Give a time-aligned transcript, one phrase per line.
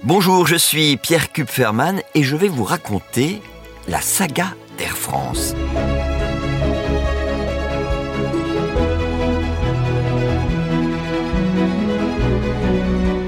[0.00, 3.42] Bonjour, je suis Pierre Kupferman et je vais vous raconter
[3.86, 5.54] la saga d'Air France.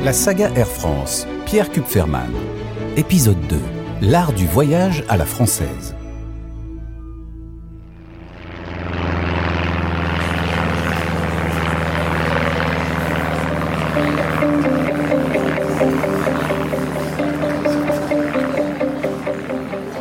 [0.03, 2.33] La saga Air France, Pierre Kupferman.
[2.97, 3.61] Épisode 2.
[4.01, 5.95] L'art du voyage à la française.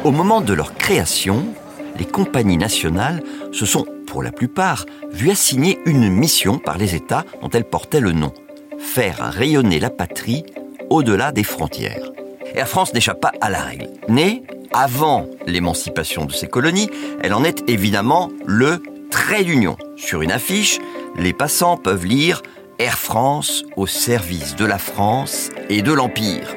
[0.03, 1.45] Au moment de leur création,
[1.97, 7.25] les compagnies nationales se sont, pour la plupart, vues assigner une mission par les États
[7.41, 8.33] dont elles portaient le nom
[8.83, 10.43] faire rayonner la patrie
[10.89, 12.11] au-delà des frontières.
[12.53, 13.89] Air France n'échappe pas à la règle.
[14.09, 14.43] Née
[14.73, 16.89] avant l'émancipation de ses colonies,
[17.21, 19.77] elle en est évidemment le trait d'union.
[19.95, 20.79] Sur une affiche,
[21.17, 22.41] les passants peuvent lire
[22.79, 26.55] Air France au service de la France et de l'Empire.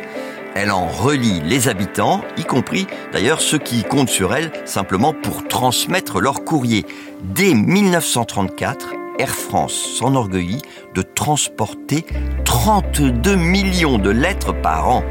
[0.59, 5.47] Elle en relie les habitants, y compris d'ailleurs ceux qui comptent sur elle simplement pour
[5.47, 6.87] transmettre leur courrier.
[7.23, 10.63] Dès 1934, Air France s'enorgueillit
[10.95, 12.07] de transporter
[12.47, 15.05] 32 millions de lettres par an.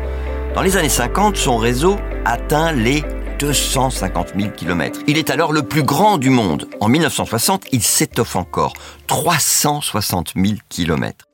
[0.56, 3.04] Dans les années 50, son réseau atteint les
[3.38, 5.00] 250 000 km.
[5.06, 6.68] Il est alors le plus grand du monde.
[6.80, 8.74] En 1960, il s'étoffe encore.
[9.06, 11.28] 360 000 km.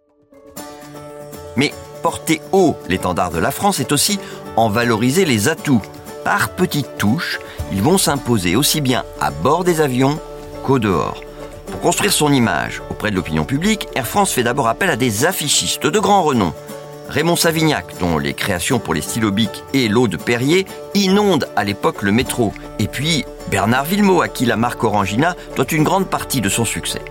[1.56, 4.20] Mais porter haut l'étendard de la France est aussi
[4.56, 5.82] en valoriser les atouts.
[6.24, 7.40] Par petites touches,
[7.72, 10.20] ils vont s'imposer aussi bien à bord des avions
[10.64, 11.22] qu'au dehors.
[11.68, 15.26] Pour construire son image auprès de l'opinion publique, Air France fait d'abord appel à des
[15.26, 16.54] affichistes de grand renom.
[17.10, 19.34] Raymond Savignac, dont les créations pour les stylos
[19.74, 22.54] et l'eau de Perrier inondent à l'époque le métro.
[22.80, 26.64] Et puis Bernard Villemot, à qui la marque Orangina doit une grande partie de son
[26.64, 27.02] succès.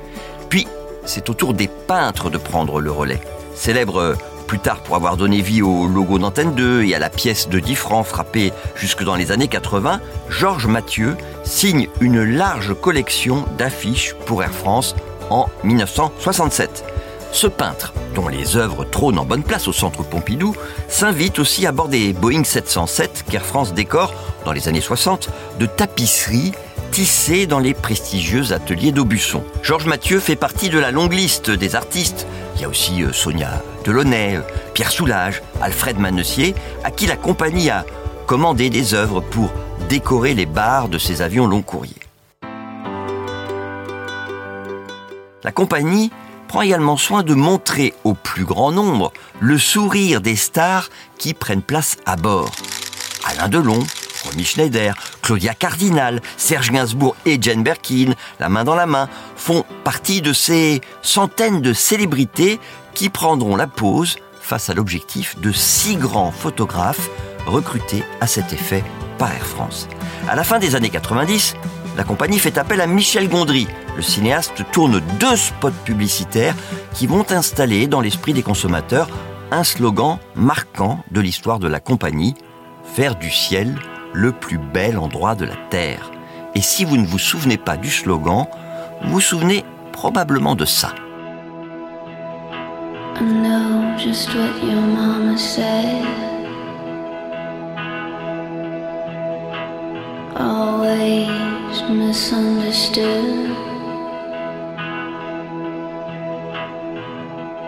[0.49, 0.67] Puis,
[1.05, 3.21] c'est au tour des peintres de prendre le relais.
[3.55, 4.17] Célèbre
[4.51, 7.61] plus tard pour avoir donné vie au logo d'Antenne 2 et à la pièce de
[7.61, 14.17] 10 francs frappée jusque dans les années 80, Georges Mathieu signe une large collection d'affiches
[14.27, 14.97] pour Air France
[15.31, 16.85] en 1967.
[17.31, 20.57] Ce peintre, dont les œuvres trônent en bonne place au centre Pompidou,
[20.89, 24.13] s'invite aussi à bord des Boeing 707 qu'Air France décore,
[24.45, 26.51] dans les années 60, de tapisseries
[26.91, 29.45] tissées dans les prestigieux ateliers d'Aubusson.
[29.63, 32.27] Georges Mathieu fait partie de la longue liste des artistes
[32.61, 34.43] il y a aussi euh, Sonia Delaunay, euh,
[34.75, 36.55] Pierre Soulages, Alfred Manessier,
[36.85, 37.87] à qui la compagnie a
[38.27, 39.51] commandé des œuvres pour
[39.89, 41.97] décorer les barres de ses avions long courrier.
[45.43, 46.11] La compagnie
[46.49, 49.11] prend également soin de montrer au plus grand nombre
[49.41, 52.53] le sourire des stars qui prennent place à bord.
[53.25, 53.79] Alain Delon,
[54.25, 59.65] Romy Schneider, Claudia Cardinal, Serge Gainsbourg et Jane Birkin, la main dans la main, font
[59.85, 62.61] partie de ces centaines de célébrités
[62.95, 67.09] qui prendront la pose face à l'objectif de six grands photographes
[67.47, 68.85] recrutés à cet effet
[69.19, 69.89] par Air France.
[70.29, 71.55] À la fin des années 90,
[71.97, 73.67] la compagnie fait appel à Michel Gondry.
[73.97, 76.55] Le cinéaste tourne deux spots publicitaires
[76.95, 79.09] qui vont installer dans l'esprit des consommateurs
[79.51, 82.35] un slogan marquant de l'histoire de la compagnie,
[82.95, 83.77] faire du ciel
[84.13, 86.11] le plus bel endroit de la Terre.
[86.55, 88.47] Et si vous ne vous souvenez pas du slogan,
[89.03, 90.93] vous vous souvenez probablement de ça.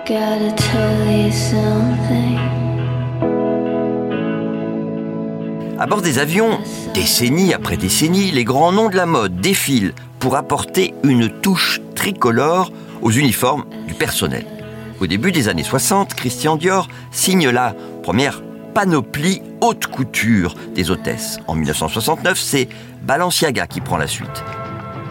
[0.04, 2.61] Gotta tell you something.
[5.82, 6.60] À bord des avions,
[6.94, 12.70] décennie après décennie, les grands noms de la mode défilent pour apporter une touche tricolore
[13.00, 14.46] aux uniformes du personnel.
[15.00, 18.44] Au début des années 60, Christian Dior signe la première
[18.74, 21.40] panoplie haute couture des hôtesses.
[21.48, 22.68] En 1969, c'est
[23.02, 24.44] Balenciaga qui prend la suite.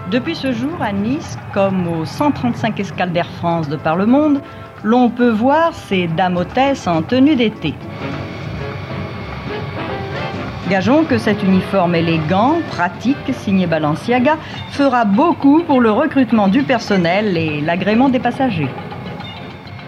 [0.10, 4.40] Depuis ce jour, à Nice, comme aux 135 escales d'Air France de par le monde,
[4.86, 7.74] l'on peut voir ces dames hôtesses en tenue d'été.
[10.72, 14.38] Gageons que cet uniforme élégant, pratique, signé Balenciaga,
[14.72, 18.70] fera beaucoup pour le recrutement du personnel et l'agrément des passagers.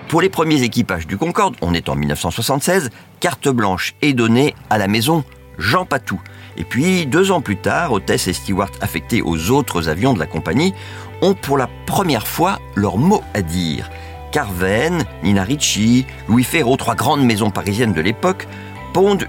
[0.09, 2.89] Pour les premiers équipages du Concorde, on est en 1976,
[3.21, 5.23] carte blanche est donnée à la maison
[5.57, 6.19] Jean Patou.
[6.57, 10.27] Et puis, deux ans plus tard, hôtesses et stewards affectés aux autres avions de la
[10.27, 10.73] compagnie
[11.21, 13.89] ont pour la première fois leur mot à dire.
[14.33, 18.47] Carven, Nina Ricci, Louis Ferraud, trois grandes maisons parisiennes de l'époque,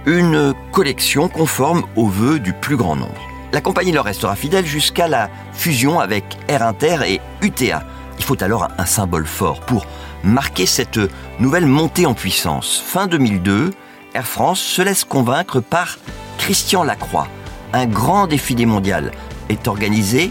[0.06, 3.28] une collection conforme aux vœux du plus grand nombre.
[3.52, 7.82] La compagnie leur restera fidèle jusqu'à la fusion avec Air Inter et UTA.
[8.18, 9.86] Il faut alors un symbole fort pour
[10.22, 11.00] marquer cette
[11.38, 12.82] nouvelle montée en puissance.
[12.84, 13.70] Fin 2002,
[14.14, 15.98] Air France se laisse convaincre par
[16.38, 17.28] Christian Lacroix.
[17.72, 19.12] Un grand défilé mondial
[19.48, 20.30] est organisé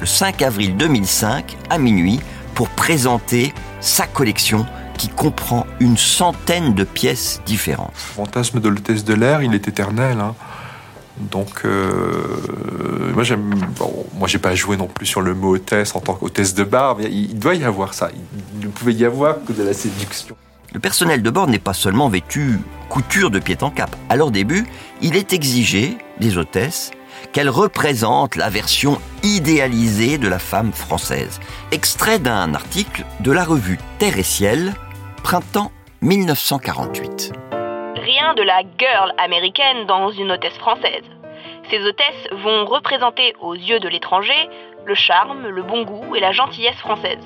[0.00, 2.20] le 5 avril 2005 à minuit
[2.54, 4.66] pour présenter sa collection
[5.02, 7.90] qui comprend une centaine de pièces différentes.
[7.92, 10.20] Le fantasme de l'hôtesse de l'air, il est éternel.
[10.20, 10.36] Hein.
[11.18, 13.52] Donc, euh, moi, j'aime.
[13.80, 16.62] Bon, moi, j'ai pas joué non plus sur le mot hôtesse en tant qu'hôtesse de
[16.62, 16.98] bar.
[16.98, 18.10] Mais il doit y avoir ça.
[18.54, 20.36] Il ne pouvait y avoir que de la séduction.
[20.72, 23.96] Le personnel de bord n'est pas seulement vêtu couture de pied en cap.
[24.08, 24.68] À leur début,
[25.00, 26.92] il est exigé des hôtesses
[27.32, 31.40] qu'elles représentent la version idéalisée de la femme française.
[31.72, 34.74] Extrait d'un article de la revue Terre et Ciel,
[35.22, 35.72] printemps
[36.02, 37.32] 1948
[38.02, 41.04] rien de la girl américaine dans une hôtesse française.
[41.70, 44.48] Ces hôtesses vont représenter aux yeux de l'étranger
[44.84, 47.22] le charme, le bon goût et la gentillesse française.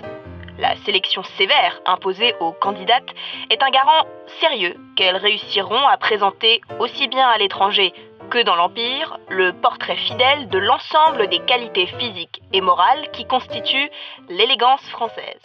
[0.58, 3.08] La sélection sévère imposée aux candidates
[3.50, 4.06] est un garant
[4.40, 7.94] sérieux qu'elles réussiront à présenter aussi bien à l'étranger
[8.30, 13.90] que dans l'Empire le portrait fidèle de l'ensemble des qualités physiques et morales qui constituent
[14.28, 15.40] l'élégance française.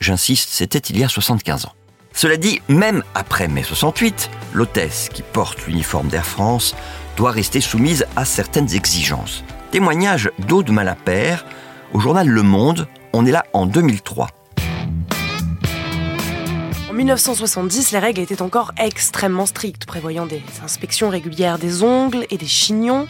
[0.00, 1.72] J'insiste, c'était il y a 75 ans.
[2.14, 6.74] Cela dit, même après mai 68, l'hôtesse qui porte l'uniforme d'Air France
[7.16, 9.44] doit rester soumise à certaines exigences.
[9.70, 11.44] Témoignage d'Aude Malapert
[11.92, 14.28] au journal Le Monde, on est là en 2003.
[16.90, 22.36] En 1970, les règles étaient encore extrêmement strictes, prévoyant des inspections régulières des ongles et
[22.36, 23.08] des chignons.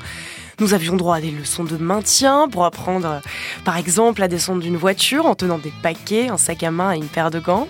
[0.60, 3.20] Nous avions droit à des leçons de maintien pour apprendre,
[3.64, 6.98] par exemple, à descendre d'une voiture en tenant des paquets, un sac à main et
[6.98, 7.66] une paire de gants.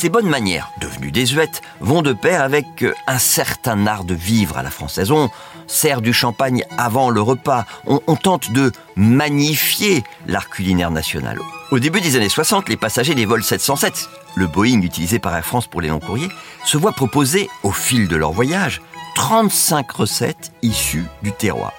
[0.00, 4.56] Ces bonnes manières, devenues désuètes, vont de pair avec euh, un certain art de vivre
[4.56, 5.10] à la française.
[5.10, 5.28] On
[5.66, 11.38] sert du champagne avant le repas, on, on tente de magnifier l'art culinaire national.
[11.70, 15.44] Au début des années 60, les passagers des vols 707, le Boeing utilisé par Air
[15.44, 16.30] France pour les longs courriers,
[16.64, 18.80] se voient proposer, au fil de leur voyage,
[19.16, 21.74] 35 recettes issues du terroir.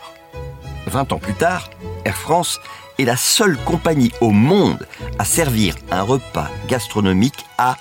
[0.86, 1.72] 20 ans plus tard,
[2.06, 2.60] Air France
[3.00, 4.86] est la seule compagnie au monde
[5.18, 7.78] à servir un repas gastronomique à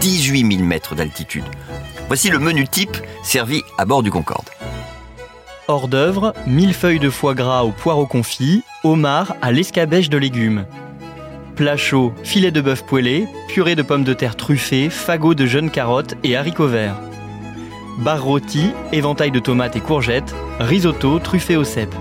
[0.00, 1.44] 18 000 mètres d'altitude.
[2.08, 4.48] Voici le menu type servi à bord du Concorde.
[5.66, 10.66] Hors d'œuvre, mille feuilles de foie gras au poireau confit, homard à l'escabèche de légumes.
[11.56, 15.70] Plat chaud, filet de bœuf poêlé, purée de pommes de terre truffées, fagots de jeunes
[15.70, 17.00] carottes et haricots verts.
[17.98, 21.94] Bar rôti, éventail de tomates et courgettes, risotto truffé au cèpe.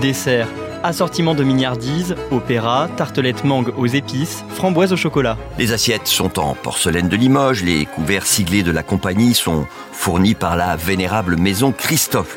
[0.00, 0.48] Dessert,
[0.82, 5.36] assortiment de mignardises, opéra, tartelettes mangue aux épices, framboises au chocolat.
[5.58, 10.34] Les assiettes sont en porcelaine de Limoges, les couverts siglés de la compagnie sont fournis
[10.34, 12.36] par la vénérable maison Christophe.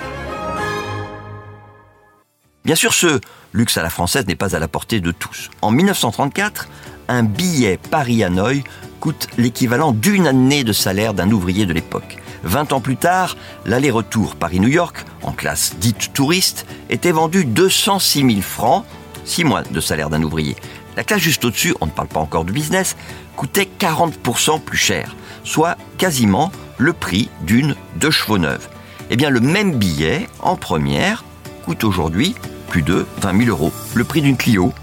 [2.64, 3.20] Bien sûr, ce
[3.54, 5.52] luxe à la française n'est pas à la portée de tous.
[5.62, 6.68] En 1934,
[7.08, 8.64] un billet Paris-Hanoï
[9.00, 12.18] coûte l'équivalent d'une année de salaire d'un ouvrier de l'époque.
[12.46, 18.42] 20 ans plus tard, l'aller-retour Paris-New York, en classe dite touriste, était vendu 206 000
[18.42, 18.86] francs,
[19.26, 20.56] 6 mois de salaire d'un ouvrier.
[20.96, 22.96] La classe juste au-dessus, on ne parle pas encore de business,
[23.36, 28.68] coûtait 40% plus cher, soit quasiment le prix d'une deux chevaux neuve.
[29.10, 31.24] Eh bien, le même billet, en première,
[31.66, 32.36] coûte aujourd'hui
[32.70, 34.74] plus de 20 000 euros, le prix d'une Clio.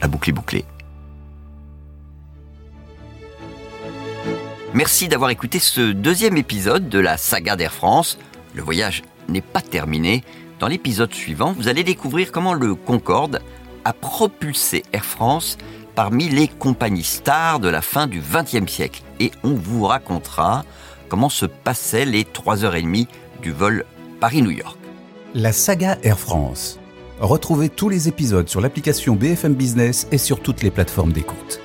[0.00, 0.64] La boucle est bouclée.
[4.76, 8.18] Merci d'avoir écouté ce deuxième épisode de la saga d'Air France.
[8.54, 10.22] Le voyage n'est pas terminé.
[10.58, 13.40] Dans l'épisode suivant, vous allez découvrir comment le Concorde
[13.86, 15.56] a propulsé Air France
[15.94, 19.00] parmi les compagnies stars de la fin du XXe siècle.
[19.18, 20.66] Et on vous racontera
[21.08, 23.06] comment se passaient les 3h30
[23.40, 23.86] du vol
[24.20, 24.76] Paris-New York.
[25.32, 26.78] La saga Air France.
[27.18, 31.62] Retrouvez tous les épisodes sur l'application BFM Business et sur toutes les plateformes d'écoute.